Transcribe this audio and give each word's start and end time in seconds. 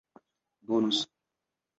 bonus 0.67 0.97